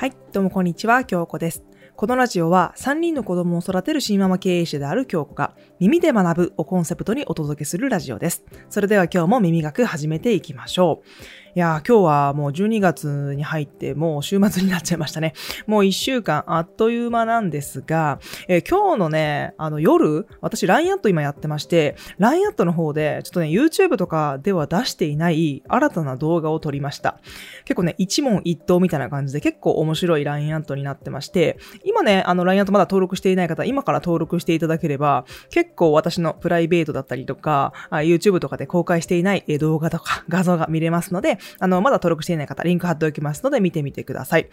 [0.00, 1.62] はい、どうもこんにちは、京子です。
[1.94, 8.42] このラジオは3人の子供を育てる新ママ経営者である京子が耳で学ぶをコンセプトにお届けするラジオです。
[8.70, 11.02] それでは今日も耳学始めていきましょ
[11.49, 11.49] う。
[11.56, 15.32] いや、今日はもう12月に入ってもう週末になっちゃいましたね。
[15.66, 27.18] もう1週間あっという間なんですが、えー今日のね、あの夜、私 LINE アット今やってまして、LINE アットの方でちょっとね、YouTube とかでは出していない新たな動画を撮りました。
[27.64, 44.48] 結構ね、一問一答みたいな感じで結構面白い LINE アットになってまして、今ね、あの LINE アットまだ登録していない方、今から登録していただければ、結構私のプライベートだったりとか、YouTube とかで公開していない動画とか画像が見れますので、あの、まだ登録していない方、リンク貼っておきますので見てみてください。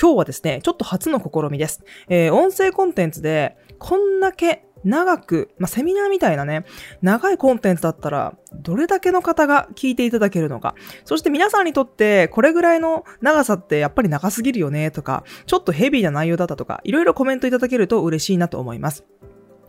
[0.00, 1.82] 今日はですね、ちょっと初の試みです。
[2.08, 6.64] えー音声コンテンツで、こんだけ長く、まあ、セミナーみたいなね、
[7.02, 10.74] 長いコンテンツだったら、どれだけの方が聞いていただけるのか。
[11.04, 19.04] そして皆さんにとって、これぐらいの長さってやっぱり長すぎるよね、とか、ちょっとヘビーな内容だったとか、いろいろコメントいただけると嬉しいなと思います。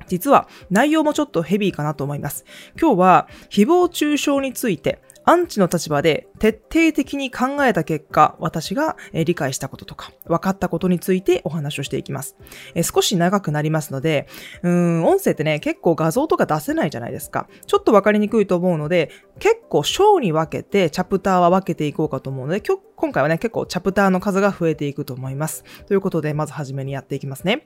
[0.08, 2.44] 実は内容もちょっとヘビーかなと思います。
[2.80, 12.36] 今日は誹謗中傷についてアンチの立場で徹底的に考えた結果、私がえー理解したこととか分かったことについてお話をしていきます。
[12.75, 14.27] えー少し長くなりますので、
[14.64, 17.47] うーん、音声ってね、結構画像とか出せないじゃないですか。
[17.67, 22.61] ちょっと分かりにくいと思うので、結構章に分けてチャプターは分けていこうかと思うので、
[22.95, 25.64] 今回はね、結構チャプターの数が増えていくと思います。
[25.88, 27.66] ということで、まずはじめにやっていきますね。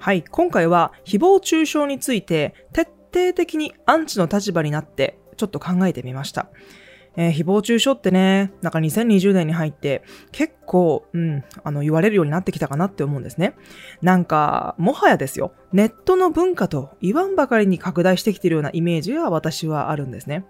[0.00, 6.50] はい、今回は誹謗中傷について徹底的にアンチの立場になってちょっと考えてみました。
[7.16, 13.54] えー誹謗中傷ってね、なんか2020年に入って結構、うん、あの言われるようになってきたかなって思うんですね。
[14.02, 20.44] なんか、もはやですよ、ネットの文化と言わんばかりに拡大してきてるようなイメージが私はあるんですね。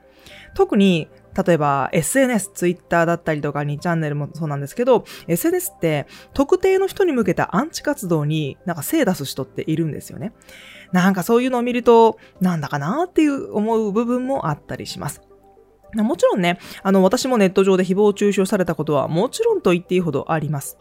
[0.55, 1.09] 特に、
[1.47, 10.33] 例えば SNS、Twitter だったりとか2チャンネルもそうなんですけど、SNS って特定の人に向けたアンチ活動になんか精出す人っているんですよね。
[10.93, 15.28] なんかそういうのを見ると、なんだかなっていう思う部分もあったりします。
[15.95, 20.77] もちろんね、あの、私もネット上で誹謗中傷されたことはもちろんと言っていいほどあります。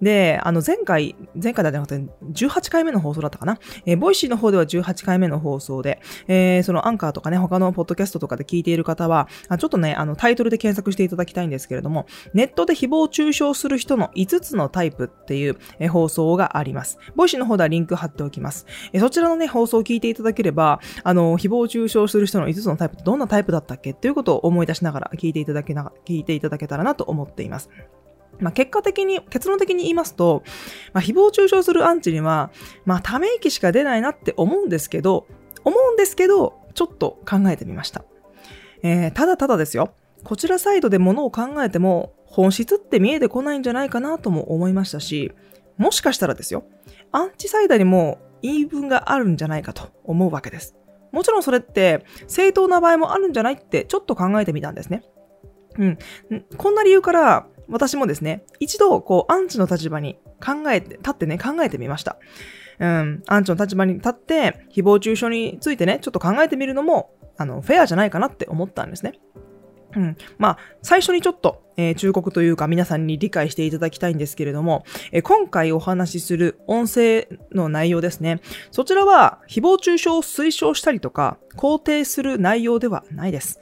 [0.00, 3.58] で、あの、前回、前回じゃなくて18回目の放送だったかな？
[3.86, 16.98] えー Voicy の方では18回目の放送で、えーそのアンカーとかね、他のポッドキャストとかで聞いている方は、あちょっとね、あの、タイトルで検索していただきたいんですけれども、ネットで誹謗中傷する人の5つのタイプっていう、えー放送があります。
[17.16, 18.66] Voicy の方ではリンク貼っておきます。
[18.92, 23.90] えーそちらのね、放送を聞いていただければ、あの、誹謗中傷する人の5つのタイプってどんなタイプだったっけ？
[23.90, 27.70] っていうことを思い出しながら聞いていただけな、聞いていただけたらなと思っています。
[28.38, 30.42] まあ、結果的に、結論的に言いますと、
[30.92, 32.50] まあ、誹謗中傷するアンチには、
[32.84, 35.26] まあ、ため息しか出ないなって思うんですけど、
[35.64, 38.04] 思うんですけど、ちょっと考えてみました。
[38.82, 39.94] えーただただですよ。
[40.24, 45.32] こちらサイドで物を考えても、本質って見えてこないんじゃないかなとも思いましたし、
[45.76, 46.64] もしかしたらですよ、
[47.10, 50.74] アンチサイドにも言い分があるんじゃないかと思うわけです。
[51.12, 55.04] もちろんそれって正当な場合もあるんじゃないってちょっと考えてみたんですね。
[55.78, 55.98] うん。
[56.56, 62.18] こんな理由から私もですね、一度こうアンチの立場に考えて、立ってね、考えてみました。
[62.78, 63.22] うん。
[63.26, 69.12] アンチの立場に立って誹謗中傷についてね、ちょっと考えてみるのも、あの、フェアじゃないかなって思ったんですね。
[69.96, 70.16] うん。
[70.38, 78.40] まあ、最初にちょっと、えー忠告というか皆さんに理解していただきたいんですけれども、えー今回お話しする音声の内容ですね。
[78.70, 83.60] そちらは誹謗中傷を推奨したりとか、肯定する内容ではないです。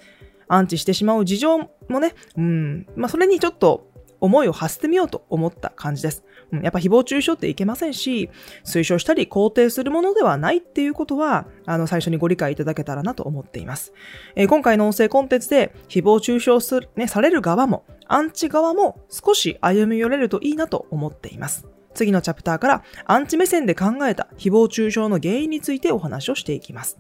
[0.48, 1.58] 安置してしまう事情
[1.88, 3.89] もね、うん、まあそれにちょっと
[4.20, 6.24] 思いを馳せてみようと思った感じです。
[6.52, 8.30] うん、やっぱ誹謗中傷っていけませんし、
[8.64, 13.92] 推奨したり肯定するものではないっていうことは、あの、最初にご理解いただけたらなと思っています。
[14.36, 21.68] えー今回の音声コンテンツで誹謗中傷する、ね、される側も、アンチ側も少し歩み寄れるといいなと思っています。
[21.94, 26.98] 次のチャプターからアンチ目線で考えた誹謗中傷の原因についてお話をしていきます。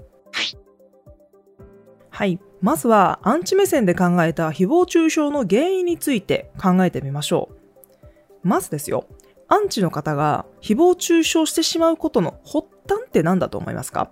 [2.10, 2.40] はい。
[2.60, 8.48] まずは、アンチ目線で考えた誹謗中傷の原因について考えてみましょう。
[8.48, 9.06] まずですよ、
[9.48, 14.10] アンチの方が誹謗中傷してしまうことの発端って何だと思いますか？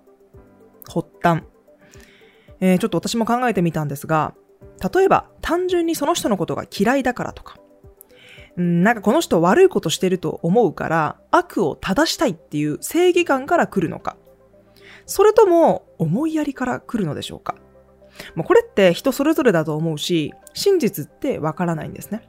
[0.89, 1.45] 発端。
[2.61, 4.35] えーちょっと私も考えてみたんですが、
[4.93, 7.59] 例えば単純にその人のことが嫌いだからとか、
[8.61, 14.17] んなんかこの人悪いことしてると思うから悪を正したいっていう正義感から来るのか、
[15.07, 17.55] それとも思いやりから来るのでしょうか？
[18.35, 22.29] もうこれって人それぞれだと思うし、真実ってわからないんですね。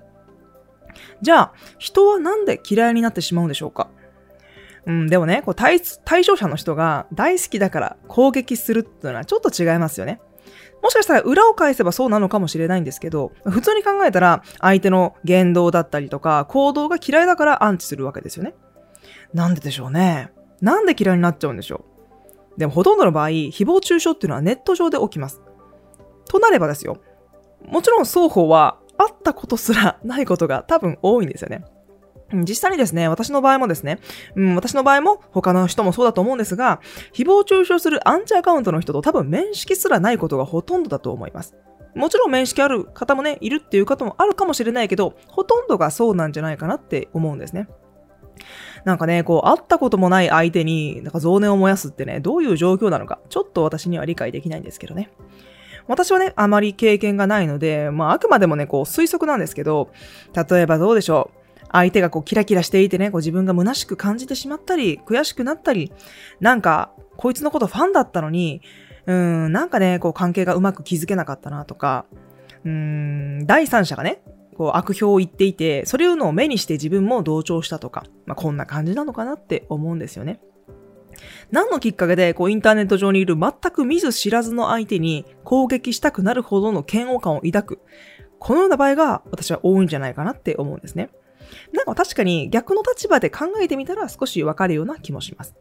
[1.21, 3.89] じゃあ、人はなんで嫌いになってしまうんでしょうか？
[4.85, 10.19] うん、でもね、こう対対象者の人が大好きだから攻撃するっていうのはちょっと違いますよね。
[10.81, 18.55] もしかしたら裏を返せばそうなのかもしれないんですけど、普通に考えたら相手の言動だったりとか行動が嫌いだからアンチするわけですよね。
[19.33, 20.31] なんででしょうね？
[20.61, 21.85] なんで嫌いになっちゃうんでしょ
[22.55, 22.59] う？
[22.59, 25.41] でもほとんどの場合、誹謗中傷っていうのはネット上で起きます。
[26.29, 27.01] となればですよ。
[27.65, 31.65] もちろん双方は会ったことすらないことが多分多いんですよね。
[32.31, 33.99] 実際にですね、私の場合もですね、
[34.35, 36.79] うん、私の場合も他の人もそうだと思うんですが、
[37.11, 41.55] 誹謗中傷するアンチアカウントの人と多分面識すらないことがほとんどだと思います。
[41.95, 47.67] もちろん面識ある方もね、いるっていう方もあるかもしれないけど、ほとんどがそうなんじゃないかなって思うんですね。
[48.85, 55.11] なんかね、こう、会ったこともない相手に、なんか増念を燃やすってね、どういう状況なのか、ちょっと私には理解できないんですけどね。
[55.89, 59.89] 私はね、あまり経験がないので、まあ、あくまでもね、こう、推測なんですけど、
[60.49, 61.39] 例えばどうでしょう。
[61.71, 65.91] 相手がこうキラキラしていてね、こう自分が虚しく感じてしまったり、悔しくなったり、
[66.39, 68.61] なんか、こいつのことファンだったのに、
[69.07, 72.05] うん、なんかね、こう関係がうまく築けなかったなとか、
[72.63, 74.21] うん、第三者がね、
[74.55, 80.39] こう悪評を言っていて、それをのを目にして自分も同調したとか、まあ、こんな感じなのかなって思うんですよね。
[81.51, 87.79] 何のきっかけで、こう、インターネット上にいる全く見ず知らずの相手に攻撃したくなるほどの嫌悪感を抱く。
[88.39, 91.09] このような場合が私は多いんじゃないかなって思うんですね。
[91.73, 95.55] なんか確かに逆の立場で考えてみたら少しわかるような気もします。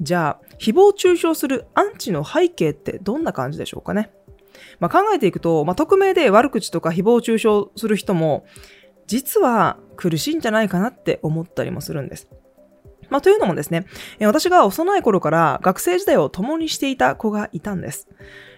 [0.00, 4.10] じゃあ、誹謗中傷するアンチの背景ってどんな感じでしょうかね。
[4.80, 8.44] まあ、考えていくと、まあ、匿名で悪口とか誹謗中傷する人も、
[9.06, 12.28] 実は苦しいんじゃないかなって思ったりもするんです。
[13.12, 13.84] まあ、というのもですね、
[14.20, 18.08] 私が幼い頃から学生時代を共にしていた子がいたんです。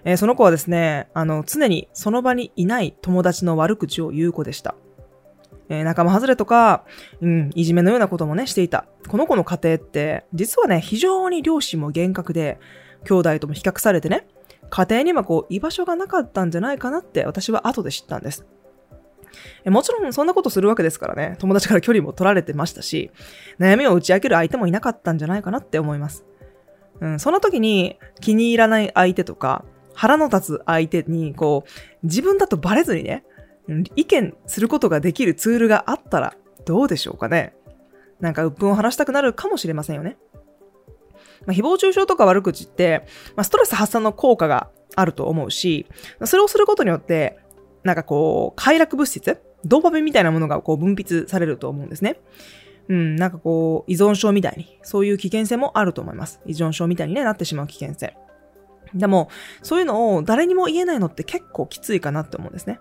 [0.05, 4.77] えその子はですね、あの、常にその場にいない友達の悪口を言う子でした。
[5.69, 6.85] えー、仲間外れとか、
[7.21, 8.87] うん、いじめのようなこともね、していた。
[9.09, 12.59] この子の家庭って、実はね、非常に両親も厳格で、
[13.05, 14.27] 兄弟とも比較されてね、
[14.71, 18.47] 家庭にはこう、居場所がなかったんじゃないかなって私は後で知ったんです。
[19.67, 23.11] もちろんそんなことするわけですからね、友達から距離も取られてましたし、
[23.59, 26.25] 悩みを打ち明ける相手もいなかったんじゃないかなって思います。
[27.01, 29.65] うん、その時に気に入らない相手とか、
[29.95, 33.25] 腹の立つ相手に、こう、自分だとバレずにね、
[33.97, 36.37] 意見することができるツールがあったら
[36.67, 37.55] どうでしょうかね。
[38.21, 40.17] なんか鬱憤を晴らしたくなるかもしれませんよね。
[41.47, 43.07] まあ、誹謗中傷とか悪口って、
[43.37, 45.87] まあ、ストレス発散の効果があると思うし、
[46.25, 47.39] それをすることによって、
[47.83, 52.21] なんかこう、快楽物質ドーパミンみたいなものがこう分泌されると思うんですね。
[52.89, 56.41] うん、なんかこう、依存症みたいに、そういう危険性もあると思います。
[56.47, 58.17] 依存症みたいに、ね、なってしまう危険性。
[58.95, 59.29] でも、
[59.63, 62.79] そういうのを誰にも言えないのって結構きついかなって思うんですね。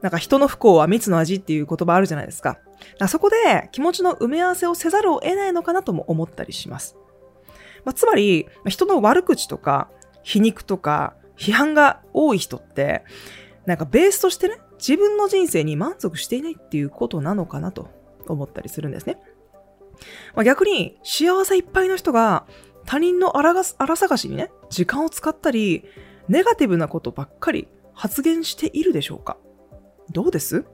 [0.00, 2.58] なんか人の不幸は蜜の味っていう言葉あるじゃないですか。
[2.98, 6.96] かそこで気持ちの埋め合わせをせざるを得ないのかなとも思ったりします。
[7.84, 9.90] まあ、つまり、人の悪口とか
[10.22, 13.02] 皮肉とか批判が多い人って、
[13.66, 17.88] なんかベースとしてね、自分の人生に満足していないっていうことなのかなと
[18.26, 19.18] 思ったりするんですね。
[20.34, 22.46] まあ、逆に幸せいっぱいの人が
[22.86, 25.84] 他人の荒探しにね、時間を使ったり、
[26.28, 29.36] ネガティブなことばっかり発言しているでしょうか
[30.12, 30.64] どうです？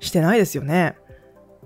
[0.00, 0.96] してないですよね。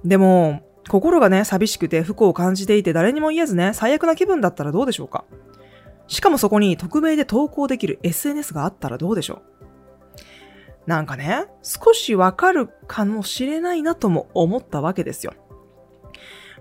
[0.04, 5.25] でも、心がね、寂しくて不幸を感じていて誰にも言えずね、最悪な気分だったらどうでしょうか
[6.06, 9.57] しかもそこに匿名で投稿できる SNS があったらどうでしょう
[10.88, 15.35] なんかね、少しわかるかもしれないなとも思ったわけですよ。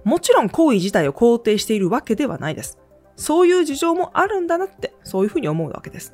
[0.03, 2.77] もちろん行為自体を肯定しているわけではないです。
[3.15, 6.13] そういう事情もあるんだなって、そういうふうに思うわけです。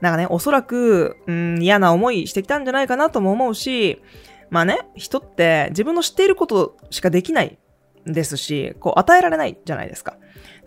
[0.00, 4.00] なんかね、おそらく、うん、嫌な思いしてきたんじゃないかなとも思うし、
[4.48, 7.58] まあね、人って自分の知っていることしかできない
[8.06, 10.16] ですし、こう与えられないじゃないですか。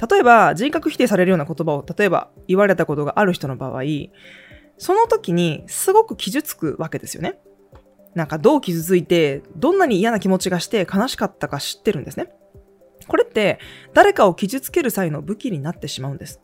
[0.07, 3.81] 例えば、人格否定されるような言葉を、例えば言われたことがある人の場合、
[4.83, 7.39] その時にすごく傷つくわけですよね。
[8.15, 12.33] なんかどう傷ついて、どんなに嫌な気持ちがして悲しかったか知ってるんですね。
[13.07, 13.59] これって
[13.93, 16.41] 誰かを傷つける際の武器になってしまうんです。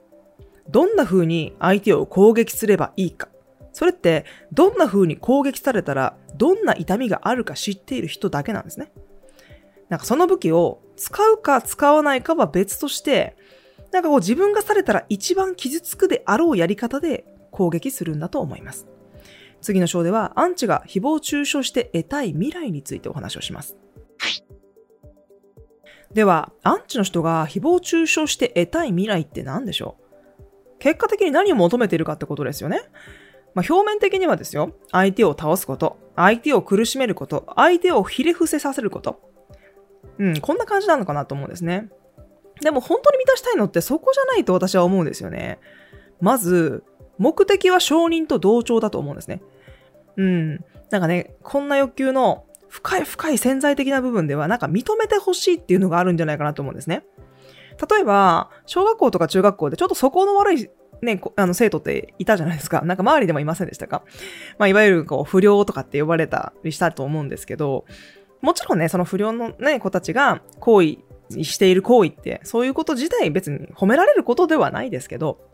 [0.69, 3.27] どんな風に相手を攻撃すればいいか。
[3.73, 8.93] それって、どんな風に攻撃されたら、どんな痛みがあるか知っている人だけなんですね。
[9.89, 13.35] なんかその武器を使うか使わないかは別として、
[13.91, 18.87] なんかこう自分がされたら一番傷つくであろうやり方で攻撃するんだと思います。
[19.61, 23.77] 次の章では、アンチが誹謗中傷して得たい未来についてお話をします。
[26.13, 30.79] では、アンチの人が誹謗中傷して得たい未来って何でしょう？
[30.79, 32.81] 結果的に何を求めているかってことですよね。
[33.53, 39.19] まあ、表面的にはですよ、相手を倒すこと、相手を苦しめること、相手をひれ伏せさせること。
[40.17, 41.89] うん、こんな感じなのかなと思うんですね。
[42.61, 45.59] でも本当に満たしたいのってそこじゃないと私は思うんですよね。
[46.21, 46.83] まず、
[47.19, 49.41] 目的は承認と同調だと思うんですね。
[50.17, 50.65] うん。
[50.89, 57.03] なんかね、こんな欲求の深い深い潜在的な部分では、なんか認めてほしいっていうのがあるんじゃないかなと思うんですね。
[57.89, 60.69] 例えば、小学校とか中学校でちょっと素行の悪い
[61.01, 62.81] ね、あの生徒っていたじゃないですか。
[62.81, 64.03] なんか周りでもいませんでしたか
[64.57, 67.85] まあ、いわゆるこう不良とかって呼ばれたりしたと思うんですけど、
[68.41, 70.97] もちろんね、その不良のね、子たちが行為
[71.43, 75.48] している行為って、そういうこと自体別に褒められることではないですけど、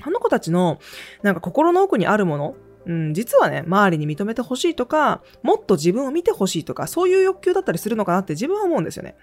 [0.00, 0.78] あの子たちの
[1.22, 2.54] なんか心の奥にあるもの、
[2.86, 9.16] うん、実はね、周りに認めてほしいとか、もっと自分を見てほしいとか、そういう欲求だったりするのかなって自分は思うんですよね。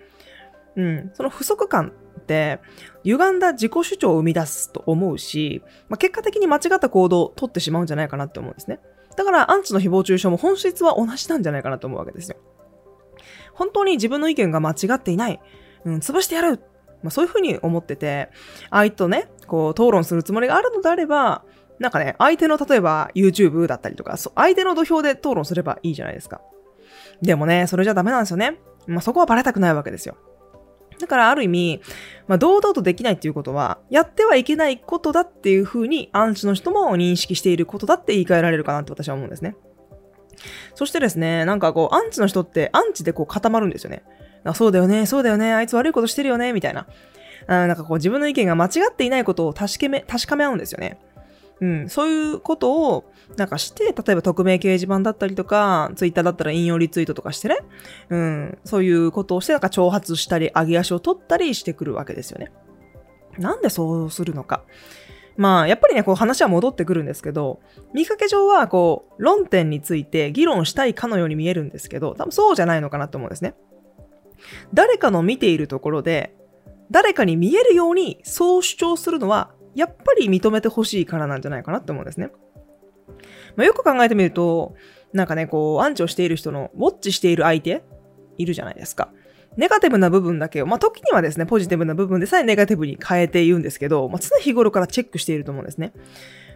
[0.75, 2.59] うん、その不足感って、
[3.03, 8.79] 歪んだ自己主張を生み出すと思うし、まあ、結果的に間違った行動を取ってしまうんじゃないかなって思うんですね。
[9.17, 12.37] だから、アンチの誹謗中傷も本質は同じなんじゃないかなと思うわけですよ。
[13.53, 15.41] 本当に自分の意見が間違っていない。
[15.83, 16.61] うん、潰してやる。
[17.03, 18.29] まあ、そういうふうに思ってて、
[18.69, 21.43] 相手とね、こう、討論するつもりがあるのであれば、
[21.79, 26.41] なんかね、相手の例えば YouTube だったりとか、相手の土俵で討論すればいいじゃないですか。
[27.21, 28.59] でもね、それじゃダメなんですよね。
[28.87, 30.17] まあ、そこはバレたくないわけですよ。
[30.99, 31.81] だからある意味、
[32.27, 39.55] まあ、堂々とできないっていうことは、やってはいけないことだっていうふうに、アンチの人も認識していることだって言い換えられるかなって私は思うんですね。
[40.75, 44.03] そしてですね、なんかこう、アンチの人ってアンチでこう固まるんですよね。
[44.43, 46.87] あそうだよね、そうだよね、あいつ悪いことしてるよね、みたいな。
[47.47, 50.99] あなんかこう自分の意見が間違っていないことを確かめ、確かめ合うんですよね。
[51.61, 57.57] うん、そういうことを、なんかして、例えば匿名掲示板だったりとか、ツイッターだったら引用リツイートとかしてね、
[58.09, 62.51] うん、そういうことをして、なんか挑発したり、上げ足を取ったりしてくるわけですよね。
[63.37, 64.63] なんでそうするのか。
[65.35, 67.59] まあ、やっぱりね、こう話は戻ってくるんですけど、
[67.93, 73.53] 見かけ上は、こう、論点について議論したいかのように見えるんですけど、多分そうじゃないのかなと思うんですね。
[74.73, 76.35] 誰かの見ているところで、
[76.91, 82.31] 誰かに見えるようにそう主張するのはやっぱり認めてほしいからなんじゃないかなって思うんですね。
[83.55, 84.75] まあ、よく考えてみると、
[85.13, 87.83] なんかね、こう、アンチをしている人のウォッチしている相手
[88.37, 89.09] いるじゃないですか。
[89.57, 95.93] ネガティブな部分だけを、まあ、時にはですね、ポジティブな部分でさえネガティブに変えて言うんですけど、まあ、常日頃からチェックしていると思うんですね。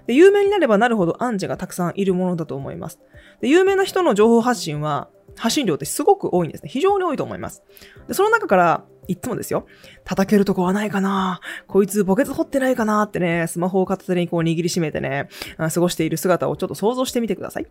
[0.07, 2.99] で、有名になればなるほどアンチがたくさんいるものだと思います。
[3.41, 6.69] で、有名な人の情報発信は、発信量ってすごく多いんですね。
[6.69, 7.63] 非常に多いと思います。
[8.07, 9.65] で、その中から、いつもですよ。
[10.05, 17.67] 叩けるとこはないかなこいつ墓穴掘ってないかなってね、スマホを片手にこう握りしめてね、過ごしている姿をちょっと想像してみてください。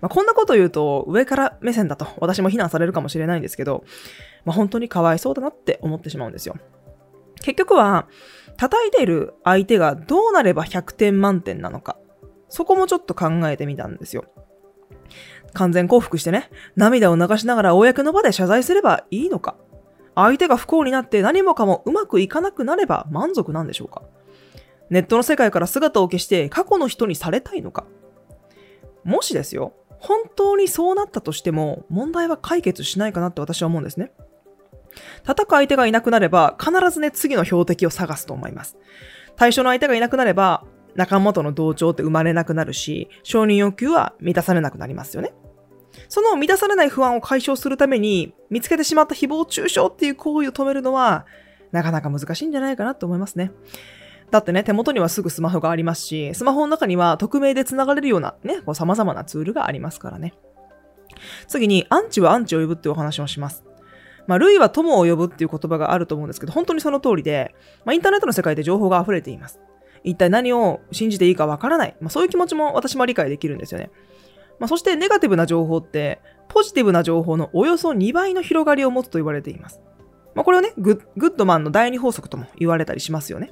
[0.00, 3.84] まあ、こんなこと言うと上から目線だと私も非難されるかもしれないんですけど、
[4.44, 6.56] まあ、本当にかわいそうだなって思ってしまうんですよ。
[7.40, 8.08] 結局は、
[8.56, 11.98] 叩いている相手がどうなれば100点満点なのか。
[12.48, 14.24] そこもちょっと考えてみたんですよ。
[15.56, 19.56] 完全降伏してね、涙を流しながら公の場で謝罪すればいいのか
[20.14, 24.02] 相手が不幸になって何もかもうまくいかなくなれば満足なんでしょうか
[24.90, 27.86] ネットの世界から姿を消して過去の人にされたいのか
[29.04, 34.12] もしですよ、本当にそうなったとしても問題は解決しないかなって私は思うんですね。
[35.22, 38.76] 叩く相手がいなくなれば必ずね、次の標的を探すと思います。
[39.36, 40.64] 対象の相手がいなくなれば
[40.96, 45.34] 仲間との同調って生まれなくなるし、承認欲求は満たされなくなりますよね。
[46.08, 51.26] その満たされない不安を解消するために、見つけてしまった誹謗中傷っていう行為を止めるのは、
[51.72, 53.52] なかなか難しいんじゃないかなと思いますね。
[54.30, 60.34] だってね、手元にはすぐスマホがありますし、スマホの中には匿名で繋がれるようなね、こう様々なツールがありますからね。
[61.48, 63.64] 次に、アンチはアンチを呼ぶっていうお話をします。
[64.26, 69.60] まあ、類は友を呼ぶっていう言葉があると思うんですけど、本当にその通りで、まあ、インターネットの世界で情報が溢れています。
[70.02, 71.96] 一体何を信じていいかわからない。
[72.00, 73.90] まあ、そういう気持ちも私も理解できるんですよね。
[74.58, 79.80] まあ、そしてネガティブな情報って、ポジティブな情報のおよそ2倍の広がりを持つと言われています。
[80.34, 83.50] まあ、これをねグ、グッドマンの第二法則とも言われたりしますよね。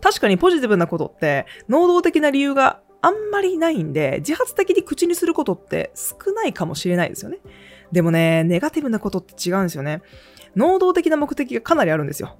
[0.00, 7.38] 確かにポジティブなことって、能動的な理由があんまりないんで、自発的に口にすることって少ないかもしれないですよね。
[7.92, 10.02] でもね、ネガティブなことって違うんですよね。
[10.56, 12.36] 能動的な目的がかなりあるんですよ。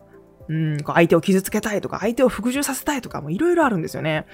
[0.48, 4.26] うん、こう相手を傷つけたいとか、相手を服従させたいとか、もいろいろあるんですよね。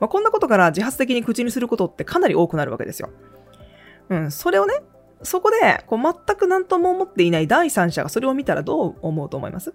[0.00, 3.10] まあ、こんなことから自発的に口にすることってかなり多くなるわけですよ。
[4.08, 4.74] うん、それをね、
[5.22, 9.72] そこで、こう、全く何とも思っていない第三者がそれを見たらどう思うと思います？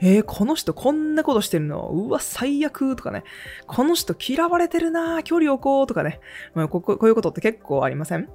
[0.00, 1.88] えー、この人こんなことしてるの？
[1.88, 3.24] うわ、最悪とかね。
[3.66, 6.20] この人嫌われてるな距離置こうとかね。
[6.54, 8.28] まあ、ここういうことって結構ありません？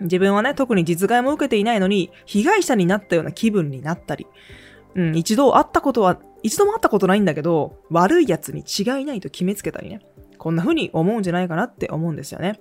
[0.00, 4.26] 自分はね、特に実害も受けていないのに、被害者になったような気分になったり、
[4.94, 10.00] うん、一度会ったことは、一度も会ったことないんだけど、悪い奴に違いないと決めつけたりね。
[10.38, 12.60] こんな風に思うんじゃないかなって思うんですよね。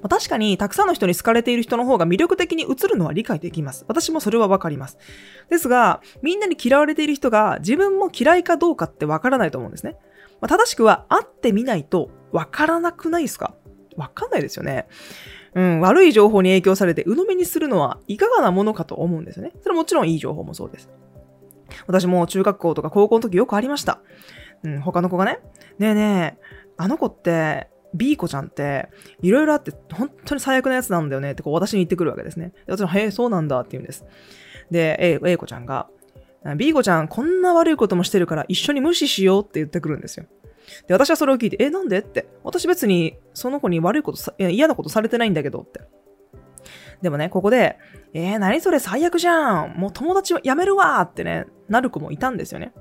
[0.00, 3.84] まあ、確かに、たくさんの人に好かれている人の方が魅力的に映るのは理解できます。
[3.88, 4.98] 私もそれはわかります。
[5.50, 9.96] ですが、みんなに嫌われている人が自分も嫌いかどうかってわからないと思うんですね。
[10.40, 13.54] まあ、正しくは会ってみないとわからなくないですか？
[13.96, 14.86] わかんないですよね。
[15.54, 19.52] うん、悪い情報に影響されて鵜呑みにするのはいかがなものかと思うんですよね。
[19.62, 20.90] それもちろんいい情報もそうです。
[21.86, 24.00] 私も中学校とか高校の時よくありました。
[24.62, 25.38] うん、他の子がね、
[25.78, 26.42] ねえねえ、
[26.76, 28.88] あの子って、B 子ちゃんって、
[29.22, 32.52] いろいろあって、本当に最悪なやつなんだよねってこう私に言ってくるわけですね。
[32.66, 34.04] で私も、へえ、そうなんだって言うんです。
[34.70, 35.88] で、A, A 子ちゃんが、
[36.56, 40.26] B 子ちゃん、こんな悪いこともしてるから一緒に無視しようって言ってくるんですよ。
[40.88, 41.98] で、私はそれを聞いて、え、なんで？
[41.98, 42.28] って。
[42.44, 45.80] 私別にその子に悪いことさ、嫌なことされてないんだけどって。
[47.02, 47.78] でもね、ここで、
[48.16, 52.72] えー、何それ最悪じゃんもう友達辞めるわってね、なる子もいたんですよね。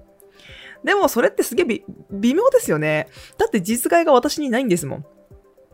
[0.86, 3.10] でもそれってすげえ微妙ですよね。
[3.38, 5.06] だって実害が私にないんですもん。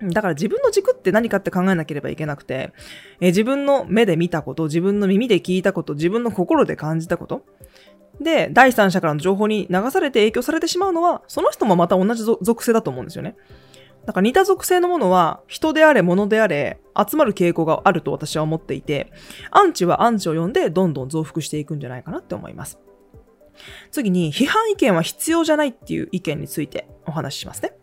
[0.10, 2.74] だから自分の軸って何かって考えなければいけなくて、
[3.20, 7.46] え自分の目で見たこと、自分の耳で聞いたこと、自分の心で感じたこと。
[8.20, 13.36] で、第三者からの情報に流されて影響されてしまうのは、その人もまた同じ属性だと思うんですよね。
[14.06, 19.12] だか似た属性のものは、人であれ、物であれ、集まる傾向があると私は思っていて、
[19.52, 22.80] アンチはアンチを呼んで、どんどん増幅していくんじゃないかなって思います。
[23.92, 27.74] 次に、批判意見は必要じゃないっていう意見についてお話ししますね。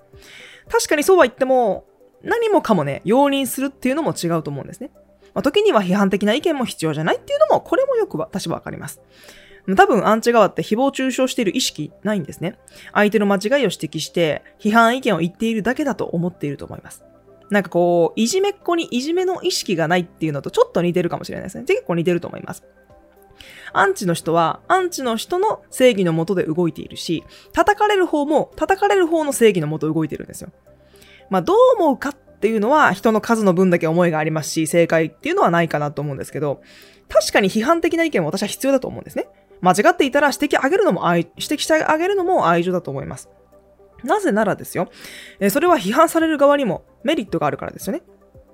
[0.69, 1.87] 確かにそうは言っても、
[2.23, 4.91] 何もかもね、容認するっていうのも違うと思うんですね。
[5.35, 9.01] まあ、時には批判的な意見も必要じゃないっていうのも、これもよく私はわかります。
[9.77, 12.59] 多分アンチ側って誹謗中傷している意識ないんですね。
[12.93, 17.05] 相手の間違いを指摘して、批判意見を言っているだけだと思っていると思います。
[17.51, 21.65] なんかこう、いじめっ子にいじめの意識がないっていうのとちょっと似てるかもしれないですね。
[21.65, 22.65] 結構似てると思います。
[23.73, 30.51] アンチの人は、アンチの人の正義のもとで動いているし、叩かれる方も、叩かれる方の正義のもと動いてるんですよ。
[31.31, 36.63] まあ、どう思うかっていうのは、人の数の分だけ思いがありますし、正解っていうのはないかなと思うんですけど、
[37.09, 39.29] 確かに批判的な意見は私は必要だと思うんですね。
[39.61, 43.29] 間違っていたら指摘あげるのも愛、指摘してあげるのも愛情だと思います。
[44.05, 44.89] なぜならですよ。
[45.51, 48.03] それは批判される側にもメリットがあるからですよね。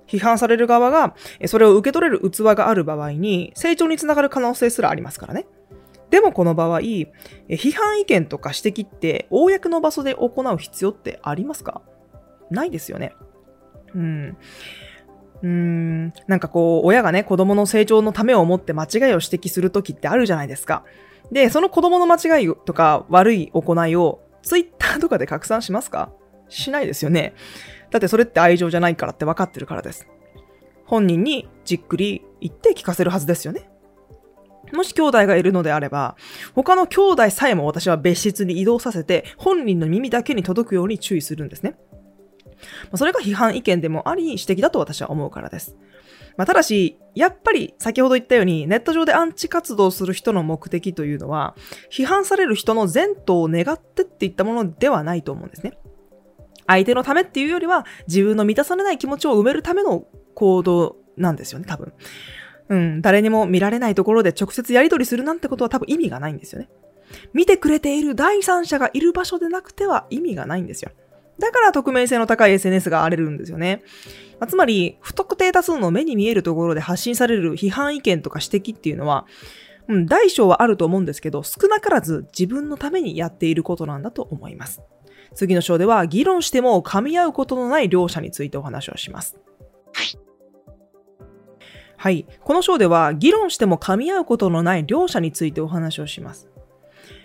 [0.07, 5.47] 批判される側が、それを受け取れる器がある場合に、成長につながる可能性すらありますからね。
[6.09, 7.17] でもこの場合、批
[7.73, 11.81] 判意見とか指摘って、公の場所で行う必要ってありますか？
[12.51, 13.13] ないですよね。
[13.95, 14.37] うん。
[15.45, 20.83] うーん、なんかこう、親がね、子供の成長のためを思って間違いを指摘するときってあるじゃないですか。
[21.31, 26.11] で、その子供の間違いとか悪い行いをツイッターとかで拡散しますか？
[26.49, 27.35] しないですよね。
[27.91, 30.07] だってそれって愛情じゃないからって分かってるからです。
[30.85, 33.69] 本人にじっくり言って聞かせるはずですよね。
[34.73, 36.15] もし兄弟がいるのであれば、
[36.53, 41.75] 他の兄弟さえも私は別室に移動させて、本人の耳だけに届くように注意するんですね。
[42.93, 45.75] それが批判意見でもあり、指摘だと私は思うからです。
[46.37, 51.55] まあ、ただし、やっぱり先ほど言ったように、ネット上でアンチ活動する人の目的というのは、
[51.91, 55.77] 批判される人の前途を願ってっていったものではないと思うんですね。
[56.67, 61.93] 相手のためっていうよりは、自分の満たされない気持ちを埋めるための行動なんですよね、多分。
[62.67, 66.69] うん、誰にも見られないところで直接やり取りするなんてことは多分意味がないんですよね。
[67.33, 70.91] 見てくれている第三者がいる場所でなくては意味がないんですよ。
[71.39, 73.83] だから匿名性の高い SNS が荒れるんですよね。
[74.39, 79.25] まあ、つまり、不特定多数の目に見えるところで発信される批判意見とか指摘っていうのは、
[79.87, 84.81] うん、大小はあると思うんですけど、少なからず自分のためにやっていることなんだと思います。
[85.33, 89.37] 次の章では、議論しても噛み合うことのない両者についてお話をします。
[89.93, 90.19] はい。
[91.97, 96.49] はいこの章では、議論しても噛み合うことのない両者についてお話をします。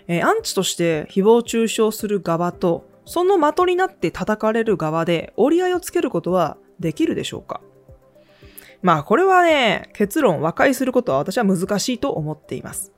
[0.08, 7.60] えー、アンチとして誹謗中傷する側と、その的になって叩かれる側で折り合いをつけることはできるでしょうか？
[8.82, 12.92] まあこれはね、結論和解することは私は難しいと思っています。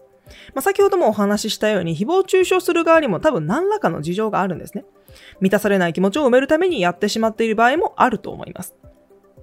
[0.53, 4.85] まあ、先ほどもお話ししたように誹謗中傷する側にも多分何らかの事情があるんですね。
[5.40, 8.75] 満たされない気持ちを埋めるためにやってしまっている場合もあると思います。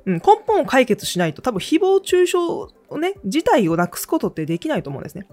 [0.05, 5.27] うん、根本を解決しないと多分誹謗中傷をね、自体をなくすことってできないと思うんですね。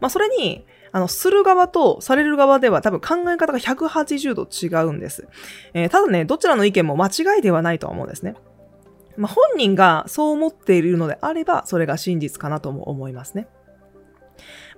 [0.00, 5.26] まあそれに、あの、する側とされる側では多分考え方が180度違うんです。
[5.72, 8.36] えー、ただね、どちらの意見も間違いではないとは思うんですね。
[9.16, 13.48] まあ、本人がそう思っているのであれば、それが真実かなとも思いますね。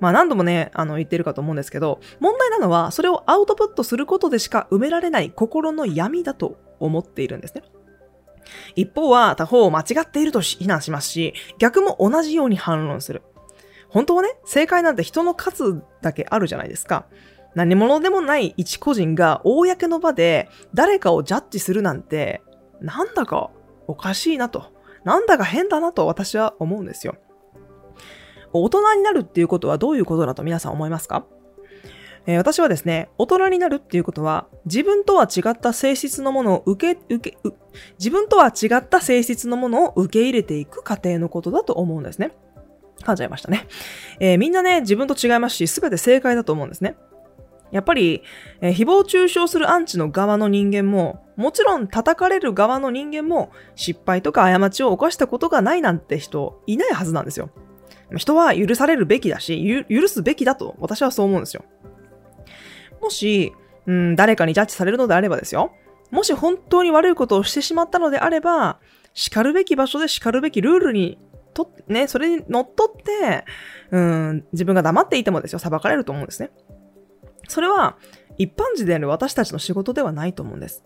[0.01, 7.63] まあ何度もね、あの言ってるかと思うんですけど、問題なのはそれをアウトプットすることでしか埋められない心の闇だと思っているんですね。
[8.75, 13.21] 一方は他方を間違っていると非難しますし、逆も同じように反論する。
[13.97, 17.07] 本当はね、正解なんて人の数だけあるじゃないですか。
[17.55, 22.43] 何者でもない一個人が公の場で誰かをジャッジするなんて、
[22.83, 23.49] なんだか
[23.87, 24.67] おかしいなと。
[25.05, 27.17] なんだか変だなと私は思うんですよ。
[28.53, 31.25] 大人になるっていうことはどういうことだと皆さん思いますか？
[32.27, 37.39] え、私はですね、大人になるっていうことは、自分とは違った性質のものを受け、受け、
[37.99, 42.37] 自分とは違った性質のものを受け入れていく過程のことだと思うんですね。
[43.03, 43.67] 噛んじゃいましたね。
[44.21, 46.97] えー、みんなね、自分と違いますし、すべて正解だと思うんですね。
[47.73, 48.23] やっぱり、
[48.61, 57.51] えー、誹謗中傷するアンチの側の人間も、もちろん叩かれる側の人間も、失敗とか過ちを犯したことがないなんて人、いないはずなんですよ。
[58.17, 61.65] 人は許されるべきだし、許すべきだと私はそう思うんですよ。
[63.01, 63.53] もし、
[63.87, 65.73] うん、誰かにジャッジされるのであればですよ。
[66.11, 68.79] もし本当に悪いことをしてしまったのであれば、
[69.13, 71.19] 叱るべき場所で叱るべきルールに
[71.57, 73.45] と、ね、それに乗っ取って、
[73.91, 76.51] うん、自分が黙っていてもですよ、裁かれると思うんですね。
[77.49, 77.97] それは、
[78.37, 80.85] 一般人である私たちの仕事ではないと思うんです。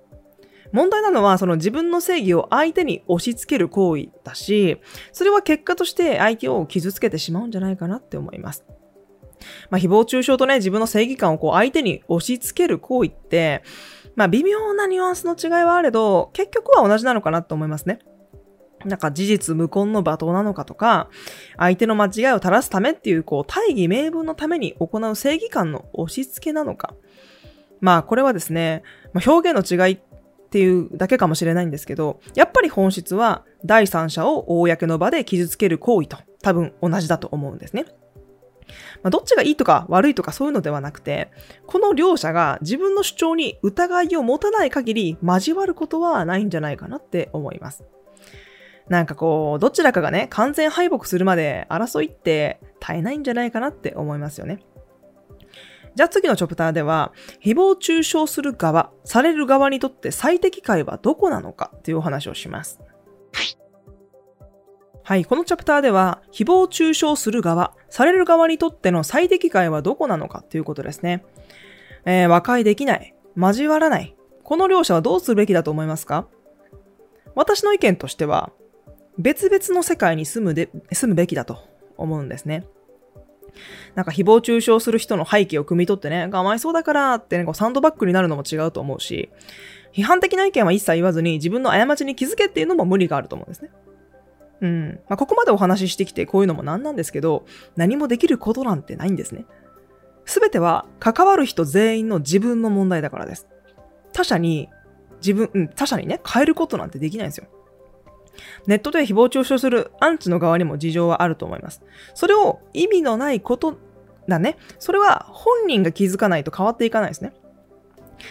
[0.72, 4.80] 問題なのは、その自分の正義を相手に押し付ける行為だし、
[5.12, 8.64] それは結果として相手を傷つけてしまうんじゃないかなって思います。
[9.70, 13.64] まあ、誹謗中傷とね、自分の正義感をこう相手に押し付ける行為って、
[14.14, 17.98] まあ、微妙なニュアンスの違いはあれど、結局は同じなのかなと思いますね。
[18.84, 21.08] なんか事実無根の罵倒なのかとか、
[21.56, 26.94] 相手の間違いを正すためっていう、こう、大義名分のために行う正義感の押し付けなのか。
[27.80, 29.98] まあ、これはですね、ま、表現の違いっ
[30.50, 37.84] ていうだけかもしれないんですけど、やっぱり本質は第三者を公の場で傷つける行為と多分同じだと思うんですね。
[39.02, 41.30] まあ、どっちがいいとか悪いとかそういうのではなくて、
[41.66, 47.84] この両者が自分の主張に疑いを持たない限り交わることはないんじゃないかなって思います。
[48.90, 54.60] なんかこう、どちらかがね、完全敗北するまで争いって絶えないんじゃないかなって思いますよね。
[55.94, 62.80] じゃあ次のチョプターでは、誹謗中傷する側、される側にとって最適解はどこなのかっていうお話をします。
[65.04, 71.24] はい、このチャプターでは、誹謗中傷する側、される側にとっての最適解はどこなのかということですね。
[72.04, 76.26] えー、和解できない、交わらない、この両者はどうするべきだと思いますか？
[77.36, 78.52] 私の意見としては、
[79.20, 81.58] 別々の世界に住むで、住むべきだと
[81.96, 82.66] 思うんですね。
[83.94, 89.30] なんか誹謗中傷する人の背景を汲み取ってね、かわいそうだからってね、こうサンドバッグになるのも違うと思うし、
[89.92, 93.70] 批判的な意見は一切言わずに自分の過ちに気づけっていうのも無理があると思うんですね。
[94.60, 95.00] うん。
[95.08, 97.44] まあ、ここまでお話ししてきてこういうのもなんなんですけど、
[97.76, 99.44] 何もできることなんてないんですね。
[100.26, 103.48] すべては関わる人全員の自分の問題だからです。
[104.12, 104.68] 他者に、
[105.16, 107.48] 自分、うん、他者にね、変えることなんてできないんですよ。
[108.66, 111.82] ネットで誹謗中傷するアンチの側にも事情はあると思います。
[112.14, 113.78] それを意味のないこと
[114.28, 114.56] だね。
[114.78, 117.32] それは本人が気づかないと変わっていかないですね。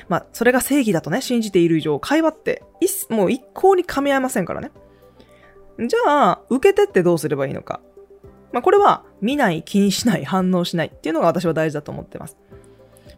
[0.07, 2.63] まあ、それが正義だとね、信じている以上、会話って
[3.09, 4.71] もう一向に噛み合いませんからね。
[5.79, 7.81] じゃあ、受けてってどうすればいいのか。
[8.51, 12.37] まあ、これは、見ない、気にしない、反応しないっていうのが私は大事だと思ってます。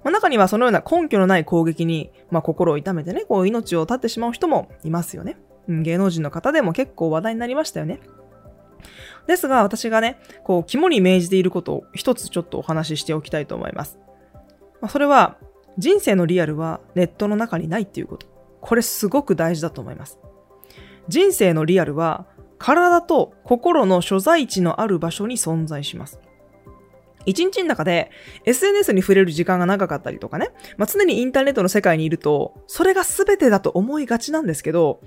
[0.04, 5.38] まあ、中にはそのような根拠のない攻撃に、まあ、心を痛めてね、こう命を絶ってしまう人もいますよね。
[5.84, 8.00] 芸能人の方でも結構話題になりましたよね。
[9.28, 14.00] ですが、私がね、こう、肝に銘じていることを一つちょっとお話ししておきたいと思います。
[14.82, 15.38] ま、それは、
[15.78, 18.28] 人生のリアルはネットの中にないっていうこと。
[18.60, 20.20] これすごく大事だと思います。
[21.08, 26.20] 人生のリアルは体と心の所在地のある場所に存在します。
[27.26, 28.12] 一日の中で
[28.46, 35.02] SNS に触れる時間が長かったりとかね、まあ、常にインターネットの世界にいると、それが全てだと思いがちなんですけど、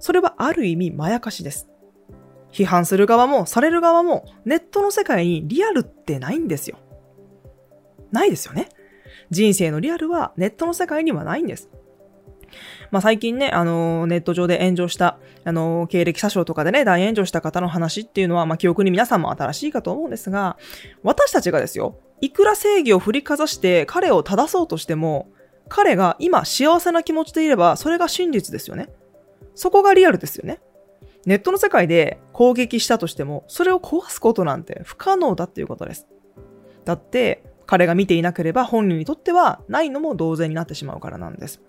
[0.00, 1.68] それはある意味まやかしです。
[2.50, 6.78] 批判する側もされる側もネットの世界にリアルってないんですよ。
[8.10, 8.68] ないですよね。
[9.30, 11.70] 人生のリアルはネットの世界にはないんです。
[12.90, 20.56] まあ、最近ね、あのー、ネット上で炎上した、あのー、経歴詐称とかでね、大炎上した方の話っていうのは、まあ、記憶に皆さんも新しいかと思うんですが、
[21.04, 25.28] 私たちがですよ、いくら正義を振りかざして彼を正そうとしても、
[25.68, 28.88] 彼が今幸せな気持ちでいれば、それが真実ですよね。
[29.54, 30.60] そこがリアルですよね。
[31.26, 36.06] ネットの世界で攻撃したとしても、それを壊すことなんて不可能だっていうことです。
[36.84, 41.60] だって、彼が見ていなければ本人にとってはないのも同然になってしまうからなんです。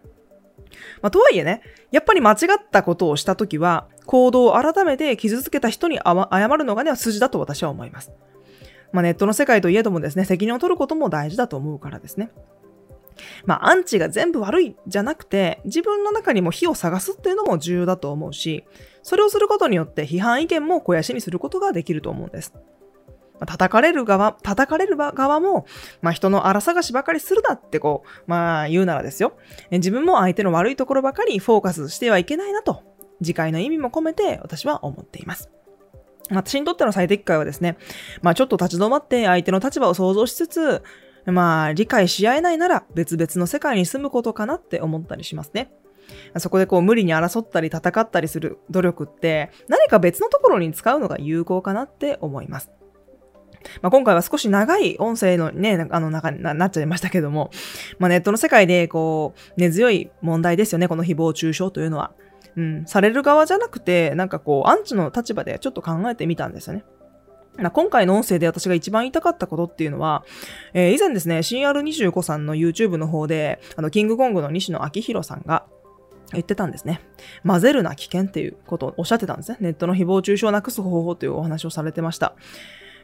[1.01, 2.37] まあ、とはいえね、やっぱり間違っ
[2.71, 8.11] たことをしたときは、行動を改めて傷つけた人に謝るのがね、筋だと私は思います。
[8.91, 12.31] まあ、ネットの世界といえどもですね、責任を取ることも大事だと思うからですね。
[13.45, 18.65] まあ、アンチが全部悪いじゃなくて、自分の中にも火を探すっていうのも重要だと思うし、
[19.03, 22.53] それをすることによって批判意見も肥やしにすることができると思うんです。
[23.39, 25.65] まあ、叩かれる側、叩かれる側も、
[26.01, 29.33] まあ、人の荒探しばかりするなってこう、まあ、言うならですよ。
[29.71, 32.83] 自分も相手の悪いところばかりフォーカスしてはいけないなと、
[33.23, 35.49] 次回の意味も込めて私は思っています。
[36.29, 37.77] 私にとっての最適解はですね、
[38.21, 40.83] まあちょっと立ち止まって相手の立場を想像しつつ、
[41.25, 45.71] まあ、理解し合えないなら別々の世界に住むことかなって思ったりしますね。
[46.37, 52.71] そこでこう無理に争ったり戦ったりする努力って何か別のところに使うのが有効かなって思います。
[53.81, 57.51] まあ、今回は少し長い音声のね、あの中になっちゃいましたけども、
[57.99, 62.13] まあ、ネットの世界でこう根強い問題ですよね、この誹謗中傷というのは。
[62.57, 66.83] うん、される側じゃなくて、なんかこう、アンチの立場でちょっと考えてみたんですよね。
[67.69, 70.25] 今回の音声で私が一番言いたかったことっていうのは、
[70.73, 75.65] えー、以前ですね、CR25 さんの YouTube の方で、あの、キングコングの西野昭弘さんが、
[76.33, 77.01] 言ってたんですね。
[77.45, 79.57] 混ぜるな危険っていうことをおっしゃってたんですね。
[79.59, 82.35] ネットの誹謗中傷をなくす方法というお話をされてました。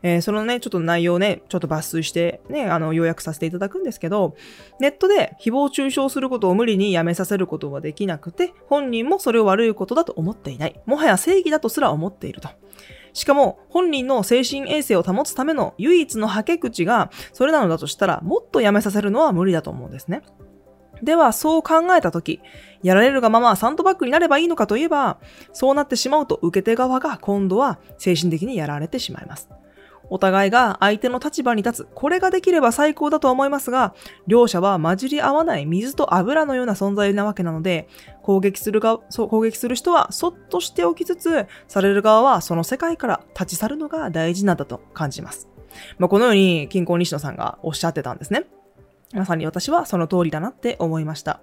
[0.03, 4.35] えー、そのね、ちょっと内容をね、ちょっと抜粋してね、あの、要約させていただくんですけど、
[4.79, 10.79] ネットで誹謗中傷することを無理にやめさせることはできなくて、本人もそれを悪いことだと思っていない。
[10.85, 12.49] もはや正義だとすら思っていると。
[13.17, 20.21] しかも、本人の精神衛生を保つための唯一のはけ口が、それなのだとしたら、もっとやめさせるのは無理だと思うんですね。
[21.01, 22.41] では、そう考えたとき、
[22.83, 25.17] やられるがままサンドバッグになればいいのかといえば、
[25.51, 29.49] そうなってしまうと受け手側が今度は精神的にやられてしまいます。
[30.09, 33.93] お互いが相手の立場に立つ、これができれば最高だと思いますが、
[34.27, 37.87] 両者は混じり合わない水と油のような存在なわけなので、
[38.23, 45.49] 攻撃するが、そう攻撃する人はそっとしておきつつ、される側はその世界から立ち去るのが大事なんだと感じます。
[45.97, 48.45] まあ、このように、金婚西野さんがおっしゃってたんですね。
[49.13, 51.39] まさに私はその通りだなって思いました。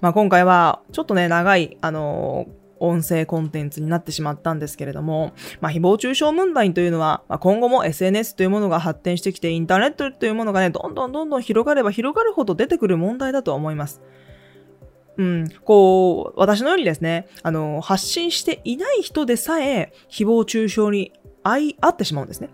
[0.00, 14.00] まあ、今回はちょっとね、長い、あのー音声コンテンツになってしまったんですけれども、まあ、誹謗中傷問題というのは、まあ、今後も SNS というものが発展してきて、インターネットというものがね、どんどんどんどん広がれば広がるほど出てくる問題だと思います。
[15.16, 21.12] うん、こう、私のようにですね、あの、発信していない人でさえ、誹謗中傷に
[21.44, 22.48] 相合ってしまうんですね。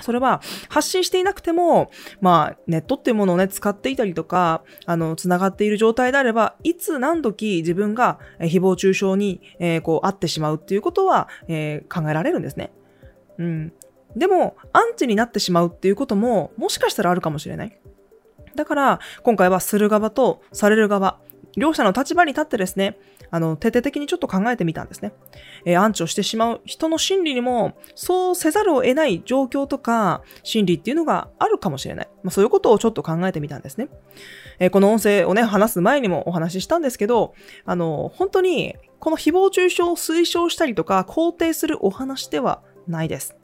[0.00, 12.72] それは発信していなくても、まあ、ネットっていうものをね、使っていたりとか、あの、繋がっている状態であれば、いつ何時自分が誹謗中傷に、えー、こう、会ってしまうっていうことは、えー、考えられるんですね。
[13.38, 13.72] うん。
[14.16, 17.78] でも、アンチになってしまうっていうことも、もしかしたらあるかもしれない。
[18.54, 21.18] だから、今回はする側とされる側、
[21.56, 22.98] 両者の立場に立ってですね、
[23.30, 25.12] あの、徹底的にちょっと考えてみたんですね。
[25.64, 32.08] えー、アンチをしてしまう人の心理にも、そうせざるを得ない状況とか、心理っていうのがあるかもしれない。
[32.22, 33.88] まあ、そういうことをちょっと考えてみたんですね。
[34.58, 43.36] えー、この音声をね、話す前にもお話ししたんですけど、あの、本当に、この誹謗中傷を推奨したりとか、肯定するお話ではないです。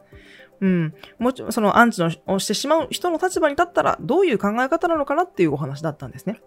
[0.60, 0.94] うん。
[1.18, 6.40] もちろん、そのアンチをしてしまう人の立場に立ったら、どういう考え方なのかなっていうお話だったんですね。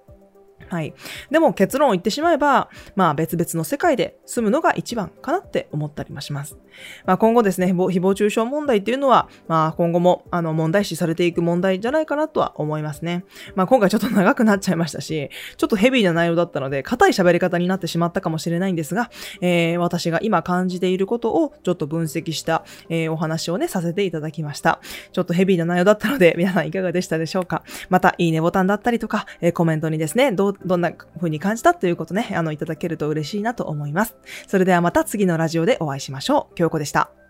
[0.69, 0.93] はい。
[1.31, 6.57] でも結論を言ってしまえば、まあ別々の世界で住むのが一番かなって思ったりもします。
[7.05, 13.23] まあ今後ですね、誹謗中傷問題っていうのは、まあ今後もあの問題視されていく問題じゃないかなとは思いますね。
[13.55, 19.09] まあ今回ちょっと長くなっちゃいましたし、ちょっとヘビーな内容だったので、硬い喋り方になってしまったかもしれないんですが、
[19.41, 24.79] えー、私が今感じていることをちょっと分析した、えー、お話をね、させていただきました。
[25.11, 27.63] ちょっとヘビーな内容だったので、皆さんいかがでしたでしょうか？
[27.89, 34.15] また、いいねボタンだったりとか、えー、コメントにですね、どうどんな風に感じたということね、あの、いただけると嬉しいなと思います。
[34.47, 36.55] それではまた次のラジオでお会いしましょう。
[36.55, 37.26] 京子でした。